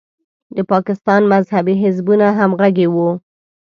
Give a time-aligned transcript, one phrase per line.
[0.55, 3.09] د پاکستان مذهبي حزبونه همغږي وو.